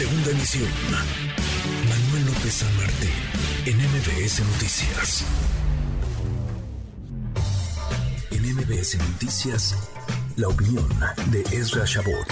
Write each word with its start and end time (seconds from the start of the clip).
Segunda 0.00 0.30
emisión. 0.30 0.70
Manuel 1.86 2.24
López 2.24 2.54
San 2.54 2.74
Martín, 2.78 3.10
en 3.66 3.76
MBS 3.76 4.40
Noticias. 4.46 5.26
En 8.30 8.56
MBS 8.56 8.96
Noticias, 8.96 9.90
la 10.38 10.48
opinión 10.48 10.88
de 11.30 11.42
Ezra 11.54 11.84
Shabot. 11.84 12.26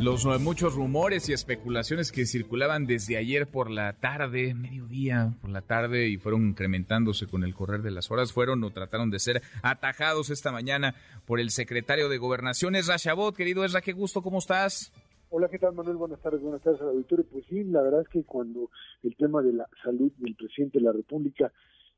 Los 0.00 0.24
muchos 0.40 0.74
rumores 0.74 1.28
y 1.28 1.34
especulaciones 1.34 2.10
que 2.10 2.24
circulaban 2.24 2.86
desde 2.86 3.18
ayer 3.18 3.46
por 3.46 3.70
la 3.70 3.92
tarde, 3.92 4.54
mediodía 4.54 5.34
por 5.42 5.50
la 5.50 5.60
tarde, 5.60 6.08
y 6.08 6.16
fueron 6.16 6.48
incrementándose 6.48 7.26
con 7.26 7.44
el 7.44 7.54
correr 7.54 7.82
de 7.82 7.90
las 7.90 8.10
horas, 8.10 8.32
fueron 8.32 8.64
o 8.64 8.70
trataron 8.70 9.10
de 9.10 9.18
ser 9.18 9.42
atajados 9.60 10.30
esta 10.30 10.50
mañana 10.50 10.94
por 11.26 11.40
el 11.40 11.50
secretario 11.50 12.08
de 12.08 12.16
Gobernación, 12.16 12.74
Ezra 12.74 12.96
Shabot. 12.96 13.36
Querido 13.36 13.66
Ezra, 13.66 13.82
qué 13.82 13.92
gusto, 13.92 14.22
¿cómo 14.22 14.38
estás? 14.38 14.92
Hola, 15.36 15.48
¿qué 15.48 15.58
tal 15.58 15.74
Manuel? 15.74 15.96
Buenas 15.96 16.20
tardes, 16.20 16.40
buenas 16.40 16.62
tardes 16.62 16.80
al 16.80 16.90
auditorio. 16.90 17.26
Pues 17.28 17.44
sí, 17.46 17.64
la 17.64 17.82
verdad 17.82 18.02
es 18.02 18.08
que 18.08 18.22
cuando 18.22 18.70
el 19.02 19.16
tema 19.16 19.42
de 19.42 19.52
la 19.52 19.68
salud 19.82 20.12
del 20.18 20.36
presidente 20.36 20.78
de 20.78 20.84
la 20.84 20.92
República, 20.92 21.52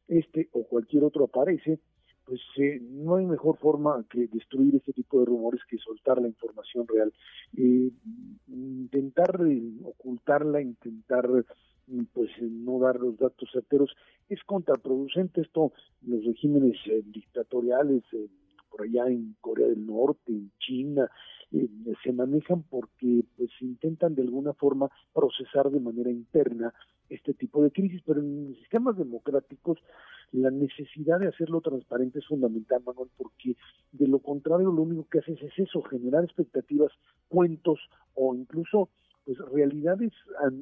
este 0.08 0.48
o 0.52 0.64
cualquier 0.66 1.04
otro 1.04 1.26
aparece, 1.26 1.78
pues 2.24 2.40
eh, 2.56 2.80
no 2.80 3.16
hay 3.16 3.26
mejor 3.26 3.58
forma 3.58 4.02
que 4.08 4.26
destruir 4.28 4.76
este 4.76 4.94
tipo 4.94 5.20
de 5.20 5.26
rumores 5.26 5.60
que 5.68 5.76
soltar 5.76 6.18
la 6.18 6.28
información 6.28 6.88
real. 6.88 7.12
Eh, 7.58 7.90
intentar 8.48 9.38
eh, 9.46 9.62
ocultarla, 9.84 10.62
intentar 10.62 11.28
pues 12.14 12.30
no 12.40 12.78
dar 12.78 12.98
los 12.98 13.18
datos 13.18 13.50
certeros 13.52 13.94
es 14.30 14.42
contraproducente 14.44 15.42
esto 15.42 15.72
los 16.00 16.24
regímenes 16.24 16.78
dictatoriales 17.04 18.02
por 18.70 18.82
allá 18.82 19.06
en 19.08 19.36
Corea 19.42 19.68
del 19.68 19.84
Norte 19.86 20.32
en 20.32 20.50
China 20.58 21.10
se 21.50 22.12
manejan 22.12 22.62
porque 22.64 23.24
pues 23.36 23.50
intentan 23.60 24.14
de 24.14 24.22
alguna 24.22 24.52
forma 24.52 24.90
procesar 25.14 25.70
de 25.70 25.80
manera 25.80 26.10
interna 26.10 26.74
este 27.08 27.34
tipo 27.34 27.62
de 27.62 27.70
crisis 27.70 28.02
pero 28.04 28.20
en 28.20 28.54
sistemas 28.56 28.96
democráticos 28.96 29.78
la 30.32 30.50
necesidad 30.50 31.20
de 31.20 31.28
hacerlo 31.28 31.60
transparente 31.60 32.18
es 32.18 32.26
fundamental, 32.26 32.82
Manuel, 32.84 33.08
porque 33.16 33.56
de 33.92 34.08
lo 34.08 34.18
contrario 34.18 34.72
lo 34.72 34.82
único 34.82 35.06
que 35.08 35.20
haces 35.20 35.40
es 35.42 35.52
eso, 35.58 35.82
generar 35.82 36.24
expectativas, 36.24 36.92
cuentos 37.28 37.78
o 38.14 38.34
incluso 38.34 38.90
pues 39.24 39.38
realidades 39.52 40.12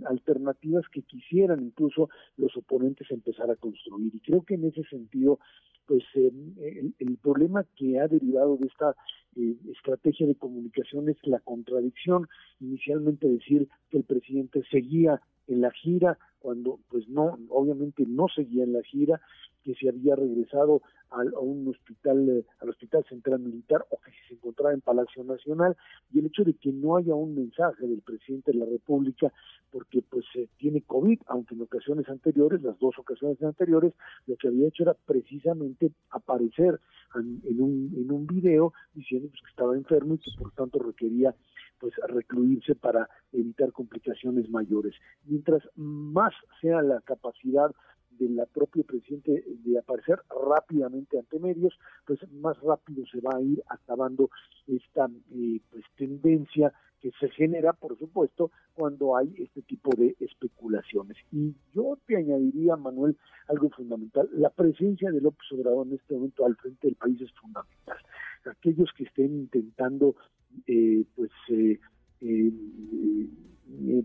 alternativas 0.07 0.85
que 0.91 1.03
quisieran 1.03 1.61
incluso 1.61 2.09
los 2.39 2.57
oponentes 2.57 3.11
empezar 3.11 3.51
a 3.51 3.57
construir. 3.57 4.15
Y 4.15 4.21
creo 4.21 4.43
que 4.43 4.55
en 4.55 4.65
ese 4.65 4.83
sentido, 4.85 5.39
pues 5.87 6.03
el, 6.15 6.95
el, 6.99 7.19
problema 7.19 7.67
que 7.77 8.01
ha 8.01 8.09
derivado 8.09 8.57
de 8.57 8.67
esta 8.67 8.97
eh, 9.37 9.57
estrategia 9.73 10.27
de 10.27 10.35
comunicación 10.35 11.09
es 11.09 11.17
la 11.25 11.41
contradicción. 11.41 12.29
Inicialmente 12.61 13.29
decir 13.29 13.69
que 13.91 13.99
el 13.99 14.05
presidente 14.05 14.63
seguía 14.71 15.21
en 15.47 15.61
la 15.61 15.71
gira 15.71 16.19
cuando 16.39 16.79
pues 16.91 17.09
no 17.09 17.39
obviamente 17.49 18.05
no 18.07 18.27
seguía 18.29 18.65
en 18.65 18.75
la 18.75 18.83
gira 18.83 19.21
que 19.65 19.75
se 19.75 19.89
había 19.89 20.15
regresado 20.15 20.83
al, 21.11 21.33
a 21.35 21.39
un 21.41 21.67
hospital, 21.69 22.29
eh, 22.29 22.45
al 22.61 22.69
Hospital 22.69 23.05
Central 23.09 23.41
Militar 23.41 23.85
o 23.91 23.99
que 23.99 24.11
se 24.29 24.35
encontraba 24.35 24.75
en 24.75 24.81
Palacio 24.81 25.25
Nacional. 25.25 25.77
Y 26.13 26.19
el 26.19 26.27
hecho 26.27 26.45
de 26.45 26.55
que 26.55 26.71
no 26.71 26.97
haya 26.97 27.15
un 27.15 27.35
mensaje 27.35 27.87
del 27.87 28.03
presidente 28.03 28.53
de 28.53 28.59
la 28.59 28.67
República 28.67 29.33
porque 29.71 30.03
pues 30.03 30.25
eh, 30.35 30.49
tiene 30.59 30.83
COVID, 30.83 31.21
aunque 31.27 31.55
en 31.55 31.63
ocasiones 31.63 32.09
anteriores, 32.09 32.63
las 32.63 32.79
dos 32.79 32.99
ocasiones 32.99 33.43
anteriores, 33.43 33.95
lo 34.27 34.37
que 34.37 34.49
había 34.49 34.69
hecho 34.69 34.83
era 34.83 34.95
precisamente 34.95 35.93
aparecer 36.11 36.79
en, 37.15 37.61
un, 37.61 37.93
en 37.97 38.13
un 38.13 38.27
video 38.27 38.73
diciendo 38.95 39.29
pues, 39.31 39.41
que 39.43 39.51
estaba 39.51 39.75
enfermo 39.75 40.15
y 40.15 40.19
que 40.19 40.31
por 40.39 40.53
tanto 40.53 40.79
requería 40.79 41.35
pues 41.85 41.97
recluirse 42.09 42.75
para 42.75 43.07
evitar 43.31 43.71
complicaciones 43.71 44.49
mayores. 44.49 44.95
Mientras 45.27 45.63
más 45.77 46.33
sea 46.63 46.81
la 46.81 47.03
capacidad 47.03 47.71
de 48.13 48.31
la 48.31 48.47
propio 48.47 48.85
presidente 48.85 49.45
de 49.47 49.79
aparecer 49.79 50.19
rápidamente 50.49 51.19
ante 51.19 51.39
medios, 51.39 51.79
pues 52.07 52.21
más 52.33 52.59
rápido 52.63 53.05
se 53.05 53.21
va 53.21 53.37
a 53.37 53.43
ir 53.43 53.63
acabando 53.69 54.31
esta 54.67 55.11
eh, 55.35 55.61
pues 55.71 55.85
tendencia 55.95 56.73
que 57.03 57.13
se 57.21 57.29
genera, 57.29 57.75
por 57.75 57.99
supuesto, 57.99 58.51
cuando 58.73 59.15
hay 59.15 59.35
este 59.37 59.61
tipo 59.61 59.91
de 59.95 60.17
especulaciones. 60.21 61.19
Y 61.33 61.55
yo 61.75 61.99
te 62.07 62.17
añadiría, 62.17 62.77
Manuel, 62.77 63.19
algo 63.47 63.69
fundamental. 63.69 64.27
La 64.33 64.49
presencia 64.49 65.11
de 65.11 65.21
López 65.21 65.53
Obrador 65.53 65.87
en 65.87 65.97
este 65.97 66.15
momento 66.15 66.47
al 66.47 66.57
frente 66.57 66.87
del 66.87 66.97
país 66.97 67.21
es 67.21 67.31
fundamental. 67.33 67.99
Aquellos 68.47 68.91
que 68.97 69.05
estén 69.05 69.35
intentando, 69.35 70.17
eh, 72.25 72.53
eh 73.87 74.05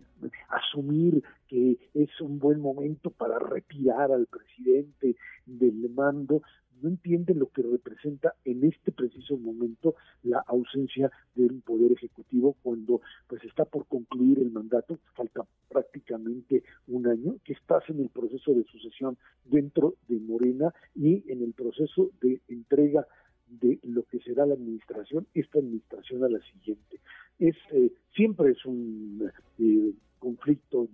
asumir 0.49 1.23
que 1.47 1.77
es 1.93 2.09
un 2.21 2.39
buen 2.39 2.59
momento 2.59 3.11
para 3.11 3.39
retirar 3.39 4.11
al 4.11 4.25
presidente 4.27 5.15
del 5.45 5.89
mando, 5.89 6.41
no 6.81 6.89
entienden 6.89 7.39
lo 7.39 7.49
que 7.49 7.61
representa 7.61 8.35
en 8.45 8.63
este 8.63 8.91
preciso 8.91 9.37
momento 9.37 9.95
la 10.23 10.39
ausencia 10.47 11.11
del 11.35 11.61
poder 11.61 11.91
ejecutivo 11.91 12.55
cuando 12.61 13.01
pues 13.27 13.43
está 13.43 13.65
por 13.65 13.85
concluir 13.87 14.39
el 14.39 14.51
mandato, 14.51 14.99
falta 15.13 15.45
prácticamente 15.67 16.63
un 16.87 17.07
año, 17.07 17.35
que 17.43 17.53
estás 17.53 17.83
en 17.89 17.99
el 17.99 18.09
proceso 18.09 18.53
de 18.53 18.63
sucesión 18.63 19.17
dentro 19.45 19.95
de 20.07 20.19
Morena 20.19 20.73
y 20.95 21.29
en 21.31 21.43
el 21.43 21.53
proceso 21.53 22.11
de 22.21 22.41
entrega 22.47 23.05
de 23.49 23.79
lo 23.83 24.03
que 24.03 24.19
será 24.19 24.45
la 24.45 24.53
administración, 24.53 25.27
esta 25.33 25.59
administración 25.59 26.23
a 26.23 26.29
la 26.29 26.39
siguiente. 26.51 26.99
Es 27.39 27.55
eh, 27.71 27.91
siempre 28.19 28.51
es 28.51 28.65
un 28.65 29.31
eh, 29.59 29.93
conflicto, 30.19 30.89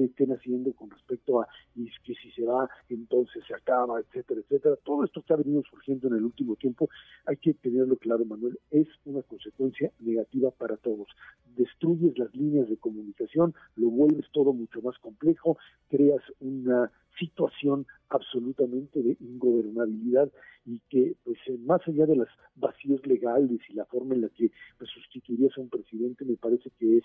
que 0.00 0.06
estén 0.06 0.32
haciendo 0.32 0.72
con 0.72 0.90
respecto 0.90 1.40
a 1.40 1.48
y 1.74 1.90
que 2.04 2.14
si 2.14 2.30
se 2.32 2.44
va, 2.44 2.68
entonces 2.88 3.42
se 3.46 3.54
acaba, 3.54 4.00
etcétera, 4.00 4.40
etcétera. 4.40 4.76
Todo 4.84 5.04
esto 5.04 5.22
que 5.22 5.32
ha 5.32 5.36
venido 5.36 5.62
surgiendo 5.68 6.08
en 6.08 6.14
el 6.14 6.24
último 6.24 6.56
tiempo, 6.56 6.88
hay 7.26 7.36
que 7.36 7.54
tenerlo 7.54 7.96
claro, 7.96 8.24
Manuel, 8.24 8.58
es 8.70 8.88
una 9.04 9.22
consecuencia 9.22 9.90
negativa 10.00 10.50
para 10.50 10.76
todos. 10.76 11.08
Destruyes 11.56 12.18
las 12.18 12.34
líneas 12.34 12.68
de 12.68 12.76
comunicación, 12.76 13.54
lo 13.76 13.90
vuelves 13.90 14.26
todo 14.32 14.52
mucho 14.52 14.80
más 14.82 14.98
complejo, 14.98 15.58
creas 15.88 16.22
una 16.40 16.90
situación 17.18 17.86
absolutamente 18.08 19.02
de 19.02 19.16
ingobernabilidad 19.20 20.30
y 20.64 20.80
que 20.88 21.16
pues 21.24 21.38
eh, 21.46 21.58
más 21.58 21.80
allá 21.86 22.06
de 22.06 22.16
los 22.16 22.28
vacíos 22.54 23.04
legales 23.06 23.60
y 23.68 23.74
la 23.74 23.84
forma 23.84 24.14
en 24.14 24.22
la 24.22 24.28
que 24.30 24.50
pues 24.78 24.90
sustituirías 24.90 25.56
a 25.56 25.60
un 25.60 25.68
presidente 25.68 26.24
me 26.24 26.36
parece 26.36 26.70
que 26.78 26.98
es 26.98 27.04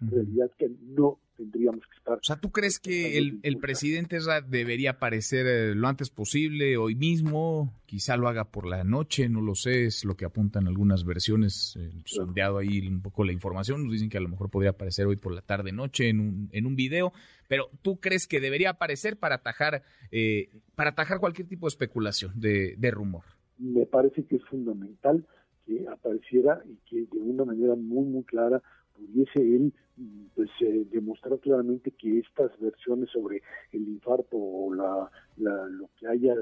una 0.00 0.10
realidad 0.10 0.50
que 0.58 0.70
no 0.82 1.18
tendríamos 1.38 1.86
que 1.86 1.96
estar. 1.96 2.18
O 2.18 2.22
sea, 2.22 2.36
¿tú 2.36 2.50
crees 2.50 2.80
que 2.80 3.16
el, 3.16 3.38
el 3.42 3.58
presidente 3.58 4.18
debería 4.48 4.90
aparecer 4.90 5.46
eh, 5.46 5.74
lo 5.74 5.86
antes 5.86 6.10
posible, 6.10 6.76
hoy 6.76 6.96
mismo? 6.96 7.72
Quizá 7.86 8.16
lo 8.16 8.28
haga 8.28 8.50
por 8.50 8.66
la 8.66 8.82
noche, 8.82 9.28
no 9.28 9.40
lo 9.40 9.54
sé, 9.54 9.86
es 9.86 10.04
lo 10.04 10.16
que 10.16 10.24
apuntan 10.24 10.66
algunas 10.66 11.04
versiones, 11.04 11.76
eh, 11.78 11.90
sondeado 12.04 12.58
ahí 12.58 12.86
un 12.86 13.00
poco 13.00 13.24
la 13.24 13.32
información, 13.32 13.84
nos 13.84 13.92
dicen 13.92 14.10
que 14.10 14.18
a 14.18 14.20
lo 14.20 14.28
mejor 14.28 14.50
podría 14.50 14.70
aparecer 14.70 15.06
hoy 15.06 15.16
por 15.16 15.32
la 15.32 15.42
tarde, 15.42 15.70
noche 15.70 16.08
en 16.08 16.20
un, 16.20 16.48
en 16.52 16.66
un 16.66 16.74
video, 16.74 17.12
pero 17.46 17.70
¿tú 17.82 18.00
crees 18.00 18.26
que 18.26 18.40
debería 18.40 18.70
aparecer 18.70 19.16
para 19.16 19.36
atajar, 19.36 19.84
eh, 20.10 20.50
para 20.74 20.90
atajar 20.90 21.20
cualquier 21.20 21.46
tipo 21.46 21.66
de 21.66 21.70
especulación, 21.70 22.32
de, 22.34 22.74
de 22.76 22.90
rumor? 22.90 23.24
Me 23.58 23.86
parece 23.86 24.24
que 24.24 24.36
es 24.36 24.44
fundamental 24.44 25.24
que 25.66 25.86
apareciera 25.88 26.62
y 26.66 26.76
que 26.88 27.16
de 27.16 27.22
una 27.22 27.44
manera 27.44 27.74
muy, 27.76 28.04
muy 28.06 28.24
clara 28.24 28.62
pudiese 28.98 29.40
él 29.40 29.72
pues 30.34 30.50
eh, 30.60 30.86
demostrar 30.92 31.38
claramente 31.40 31.90
que 31.90 32.20
estas 32.20 32.50
versiones 32.60 33.10
sobre 33.10 33.42
el 33.72 33.88
infarto 33.88 34.36
o 34.36 34.72
la, 34.72 35.10
lo 35.36 35.90
que 35.98 36.06
haya 36.06 36.34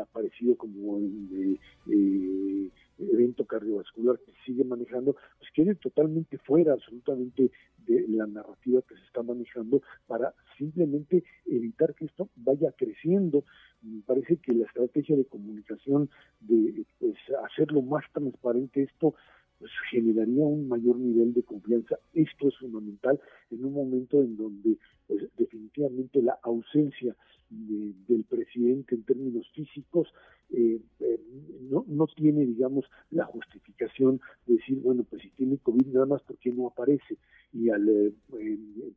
aparecido 0.00 0.56
como 0.56 0.98
eh, 1.00 1.58
eh, 1.90 2.70
evento 2.98 3.44
cardiovascular 3.44 4.18
que 4.20 4.32
sigue 4.44 4.62
manejando, 4.64 5.16
pues 5.38 5.50
quede 5.52 5.74
totalmente 5.74 6.38
fuera 6.38 6.74
absolutamente 6.74 7.50
de 7.86 8.06
la 8.08 8.26
narrativa 8.26 8.82
que 8.82 8.94
se 8.94 9.04
está 9.04 9.22
manejando 9.22 9.82
para 10.06 10.32
simplemente 10.58 11.24
evitar 11.46 11.94
que 11.94 12.04
esto 12.04 12.28
vaya 12.36 12.72
creciendo. 12.72 13.44
Me 13.82 14.02
parece 14.02 14.36
que 14.36 14.52
la 14.52 14.66
estrategia 14.66 15.16
de 15.16 15.24
comunicación 15.24 16.10
de 16.40 16.84
pues 16.98 17.16
hacerlo 17.44 17.82
más 17.82 18.04
transparente 18.12 18.82
esto 18.82 19.14
pues 19.60 19.70
generaría 19.90 20.44
un 20.44 20.68
mayor 20.68 20.98
nivel 20.98 21.34
de 21.34 21.42
confianza. 21.42 21.98
Esto 22.14 22.48
es 22.48 22.56
fundamental 22.56 23.20
en 23.50 23.64
un 23.64 23.74
momento 23.74 24.22
en 24.22 24.34
donde 24.34 24.78
pues, 25.06 25.28
definitivamente 25.36 26.22
la 26.22 26.38
ausencia 26.42 27.14
del 27.50 28.24
presidente 28.24 28.94
en 28.94 29.02
términos 29.02 29.46
físicos 29.54 30.08
eh, 30.50 30.80
eh, 31.00 31.20
no, 31.68 31.84
no 31.88 32.06
tiene, 32.06 32.46
digamos, 32.46 32.86
la 33.10 33.26
justificación 33.26 34.20
de 34.46 34.54
decir, 34.54 34.80
bueno, 34.80 35.04
pues 35.04 35.22
si 35.22 35.30
tiene 35.30 35.58
COVID 35.58 35.86
nada 35.88 36.06
más, 36.06 36.22
porque 36.22 36.50
no 36.50 36.68
aparece? 36.68 37.18
Y 37.52 37.68
al 37.68 37.86
eh, 37.88 38.12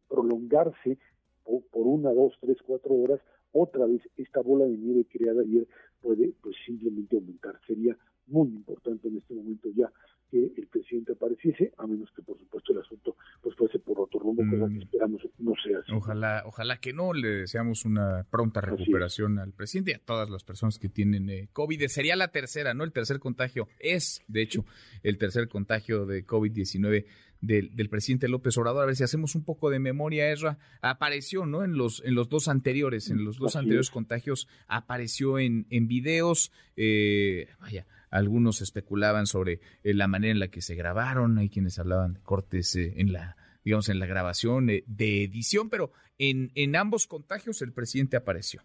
prolongarse 0.08 0.98
por, 1.44 1.64
por 1.64 1.88
una, 1.88 2.12
dos, 2.12 2.34
tres, 2.40 2.58
cuatro 2.66 2.94
horas, 2.94 3.20
otra 3.52 3.86
vez 3.86 4.02
esta 4.18 4.42
bola 4.42 4.66
de 4.66 4.78
nieve 4.78 5.06
creada 5.12 5.42
ayer 5.42 5.68
puede 6.02 6.34
pues 6.42 6.56
simplemente 6.66 7.18
aumentar. 7.18 7.60
Sería 7.68 7.98
muy 8.28 8.48
importante 8.48 9.08
en 9.08 9.18
este 9.18 9.34
momento 9.34 9.70
ya 9.76 9.92
que 10.34 10.52
el 10.58 10.68
presidente 10.68 11.12
apareciese, 11.12 11.72
a 11.78 11.86
menos 11.86 12.10
que 12.16 12.24
por 12.24 12.40
supuesto 12.40 12.74
el 12.74 12.80
asunto 12.80 13.16
pues 13.40 13.56
fuese 13.56 13.78
por 13.78 14.00
otro 14.00 14.20
rumbo, 14.20 14.42
cosa 14.50 14.66
que 14.66 14.80
mm. 14.80 14.82
esperamos 14.82 15.22
no 15.38 15.54
sea 15.64 15.78
así. 15.78 15.92
Ojalá, 15.94 16.42
ojalá 16.48 16.78
que 16.78 16.92
no, 16.92 17.14
le 17.14 17.28
deseamos 17.28 17.86
una 17.86 18.26
pronta 18.32 18.60
recuperación 18.60 19.38
al 19.38 19.54
presidente 19.54 19.92
y 19.92 19.94
a 19.94 20.00
todas 20.00 20.32
las 20.32 20.44
personas 20.44 20.80
que 20.80 20.90
tienen 20.90 21.30
eh, 21.30 21.50
COVID. 21.54 21.86
Sería 21.88 22.16
la 22.16 22.30
tercera, 22.30 22.74
¿no? 22.74 22.84
El 22.84 22.92
tercer 22.92 23.20
contagio 23.20 23.68
es, 23.80 24.24
de 24.28 24.42
hecho, 24.42 24.66
el 25.04 25.20
tercer 25.20 25.48
contagio 25.50 26.08
de 26.08 26.26
COVID-19 26.26 27.06
del, 27.44 27.90
presidente 27.90 28.28
López 28.28 28.58
Obrador. 28.58 28.84
A 28.84 28.86
ver 28.86 28.96
si 28.96 29.04
hacemos 29.04 29.36
un 29.36 29.44
poco 29.44 29.70
de 29.70 29.80
memoria, 29.80 30.32
Ezra. 30.32 30.58
Apareció, 30.82 31.46
¿no? 31.46 31.64
En 31.64 31.78
los, 31.78 32.02
en 32.06 32.16
los 32.16 32.30
dos 32.30 32.48
anteriores, 32.48 33.10
en 33.10 33.26
los 33.26 33.38
dos 33.38 33.56
anteriores 33.56 33.90
contagios, 33.90 34.48
apareció 34.68 35.40
en, 35.40 35.68
en 35.70 35.88
videos. 35.88 36.52
Eh, 36.76 37.48
vaya, 37.60 37.86
algunos 38.10 38.62
especulaban 38.62 39.28
sobre 39.28 39.60
eh, 39.84 39.94
la 39.94 40.08
manera 40.08 40.32
en 40.32 40.40
la 40.40 40.48
que 40.48 40.62
se 40.62 40.76
grabaron. 40.76 41.38
Hay 41.38 41.50
quienes 41.50 41.78
hablaban 41.80 42.14
de 42.14 42.22
cortes 42.22 42.76
eh, 42.76 42.94
en 42.98 43.12
la 43.12 43.36
digamos, 43.66 43.88
en 43.88 44.00
la 44.00 44.06
grabación 44.06 44.68
de 44.68 45.24
edición, 45.24 45.70
pero 45.70 45.92
en, 46.18 46.52
en 46.56 46.76
ambos 46.76 47.08
contagios 47.08 47.62
el 47.62 47.72
presidente 47.72 48.18
apareció. 48.18 48.62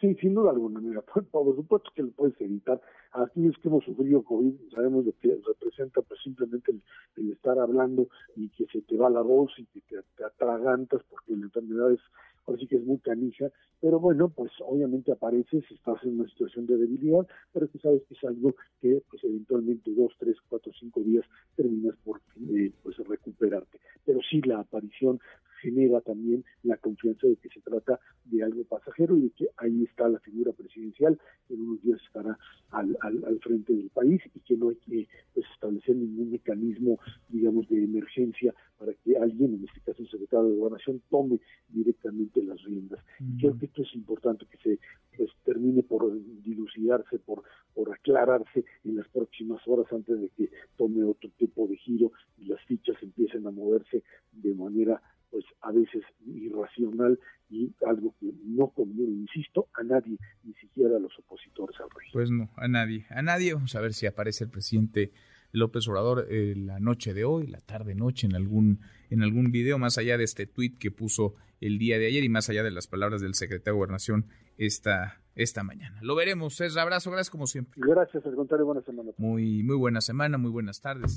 Sí, 0.00 0.14
sin 0.14 0.34
duda 0.34 0.50
alguna, 0.50 0.80
mira, 0.80 1.02
por, 1.30 1.54
supuesto 1.54 1.90
que 1.94 2.02
lo 2.02 2.10
puedes 2.12 2.40
evitar. 2.40 2.80
Es 3.14 3.58
que 3.58 3.68
hemos 3.68 3.84
sufrido 3.84 4.22
COVID 4.22 4.54
sabemos 4.74 5.04
lo 5.04 5.12
que 5.20 5.36
representa 5.46 6.00
pues 6.02 6.20
simplemente 6.22 6.72
el, 7.16 7.32
estar 7.32 7.58
hablando 7.58 8.08
y 8.36 8.48
que 8.50 8.66
se 8.66 8.82
te 8.82 8.96
va 8.96 9.10
la 9.10 9.22
voz 9.22 9.52
y 9.58 9.64
que 9.66 9.80
te, 10.16 10.24
atragantas 10.24 11.02
porque 11.08 11.36
la 11.36 11.46
enfermedad 11.46 11.92
es, 11.92 12.00
ahora 12.46 12.60
sí 12.60 12.66
que 12.66 12.76
es 12.76 12.84
muy 12.84 12.98
canija, 12.98 13.50
pero 13.80 13.98
bueno, 13.98 14.28
pues 14.28 14.52
obviamente 14.60 15.10
apareces, 15.10 15.64
estás 15.70 16.02
en 16.04 16.20
una 16.20 16.28
situación 16.28 16.66
de 16.66 16.76
debilidad, 16.76 17.26
pero 17.52 17.66
tú 17.68 17.78
sabes 17.78 18.02
que 18.04 18.14
es 18.14 18.24
algo 18.24 18.54
que 18.80 19.02
pues 19.10 19.24
eventualmente 19.24 19.90
dos, 19.94 20.12
tres, 20.18 20.36
cuatro, 20.48 20.72
cinco 20.78 21.00
días 21.00 21.24
terminas 21.56 21.96
por 22.04 22.20
eh, 22.52 22.70
pues 22.82 22.96
recuperarte. 22.98 23.80
Pero 24.04 24.20
sí 24.28 24.40
la 24.42 24.60
aparición 24.60 25.20
genera 25.60 26.00
también 26.00 26.44
la 26.62 26.76
confianza 26.76 27.26
de 27.26 27.36
que 27.36 27.48
se 27.48 27.60
trata 27.60 28.00
de 28.24 28.42
algo 28.42 28.64
pasajero 28.64 29.16
y 29.16 29.22
de 29.22 29.30
que 29.30 29.48
ahí 29.56 29.84
está 29.84 30.08
la 30.08 30.20
figura 30.20 30.52
presidencial, 30.52 31.18
que 31.46 31.54
en 31.54 31.60
unos 31.62 31.82
días 31.82 32.00
estará 32.06 32.38
al, 32.70 32.96
al, 33.00 33.40
frente 33.40 33.74
del 33.74 33.90
país 33.90 34.20
y 34.34 34.40
que 34.40 34.56
no 34.56 34.70
hay 34.70 34.76
que 34.76 35.08
pues, 35.34 35.46
establecer 35.54 35.96
ningún 35.96 36.30
mecanismo, 36.30 36.98
digamos, 37.28 37.68
de 37.68 37.84
emergencia 37.84 38.54
para 38.78 38.94
que 38.94 39.16
alguien, 39.16 39.54
en 39.54 39.64
este 39.64 39.80
caso 39.80 40.02
el 40.02 40.10
secretario 40.10 40.48
de 40.48 40.56
Gobernación, 40.56 41.02
tome 41.10 41.38
directamente 41.68 42.42
las 42.42 42.62
riendas. 42.64 43.00
Creo 43.38 43.58
que 43.58 43.66
esto 43.66 43.82
es 43.82 43.94
importante 43.94 44.46
que 44.46 44.56
se 44.56 44.78
pues, 45.16 45.30
termine 45.44 45.82
por 45.82 46.10
dilucidarse, 46.42 47.18
por, 47.18 47.42
por 47.74 47.92
aclararse 47.92 48.64
en 48.84 48.96
las 48.96 49.08
próximas 49.08 49.60
horas 49.66 49.86
antes 49.92 50.18
de 50.18 50.30
que 50.30 50.50
tome 50.76 51.04
otro 51.04 51.30
tipo 51.36 51.66
de 51.66 51.76
giro 51.76 52.12
y 52.38 52.46
las 52.46 52.60
fichas 52.64 52.96
empiecen 53.02 53.46
a 53.46 53.50
moverse 53.50 54.02
de 54.32 54.54
manera 54.54 55.02
pues 55.30 55.44
a 55.62 55.72
veces 55.72 56.02
irracional 56.26 57.18
y 57.48 57.72
algo 57.86 58.14
que 58.20 58.32
no 58.44 58.68
conviene, 58.68 59.12
insisto, 59.12 59.68
a 59.74 59.82
nadie, 59.82 60.16
ni 60.44 60.54
siquiera 60.54 60.96
a 60.96 61.00
los 61.00 61.16
opositores 61.18 61.78
al 61.80 61.88
rey. 61.90 62.08
Pues 62.12 62.30
no, 62.30 62.50
a 62.56 62.68
nadie, 62.68 63.06
a 63.10 63.22
nadie. 63.22 63.54
Vamos 63.54 63.74
a 63.74 63.80
ver 63.80 63.92
si 63.92 64.06
aparece 64.06 64.44
el 64.44 64.50
presidente 64.50 65.12
López 65.52 65.88
Obrador 65.88 66.26
eh, 66.30 66.54
la 66.56 66.78
noche 66.78 67.14
de 67.14 67.24
hoy, 67.24 67.46
la 67.46 67.60
tarde 67.60 67.94
noche 67.94 68.26
en 68.26 68.36
algún 68.36 68.80
en 69.10 69.22
algún 69.22 69.50
video 69.50 69.78
más 69.78 69.98
allá 69.98 70.16
de 70.16 70.24
este 70.24 70.46
tuit 70.46 70.78
que 70.78 70.90
puso 70.90 71.34
el 71.60 71.78
día 71.78 71.98
de 71.98 72.06
ayer 72.06 72.22
y 72.22 72.28
más 72.28 72.48
allá 72.48 72.62
de 72.62 72.70
las 72.70 72.86
palabras 72.86 73.20
del 73.20 73.34
secretario 73.34 73.74
de 73.74 73.78
Gobernación 73.78 74.26
esta 74.56 75.20
esta 75.34 75.64
mañana. 75.64 75.98
Lo 76.02 76.14
veremos. 76.14 76.60
Es 76.60 76.76
abrazo, 76.76 77.10
gracias 77.10 77.30
como 77.30 77.46
siempre. 77.46 77.80
Gracias, 77.84 78.24
al 78.24 78.34
contrario, 78.34 78.66
buena 78.66 78.82
semana. 78.82 79.10
Muy 79.18 79.62
muy 79.62 79.76
buena 79.76 80.00
semana, 80.00 80.38
muy 80.38 80.50
buenas 80.50 80.80
tardes 80.80 81.16